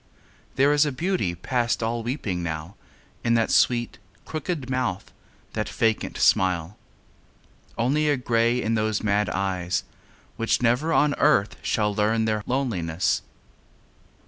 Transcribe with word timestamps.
There 0.55 0.73
is 0.73 0.83
a 0.83 0.91
beauty 0.91 1.35
past 1.35 1.83
all 1.83 2.01
weeping 2.01 2.41
now 2.41 2.73
In 3.23 3.35
that 3.35 3.51
sweet, 3.51 3.99
crooked 4.25 4.67
mouth, 4.67 5.13
that 5.53 5.69
vacant 5.69 6.17
smile; 6.17 6.75
Only 7.77 8.07
a 8.07 8.13
lonely 8.13 8.23
grey 8.23 8.61
in 8.63 8.73
those 8.73 9.03
mad 9.03 9.29
eyes, 9.29 9.83
Which 10.37 10.59
never 10.59 10.91
on 10.91 11.13
earth 11.19 11.55
shall 11.61 11.93
learn 11.93 12.25
their 12.25 12.41
loneliness. 12.47 13.21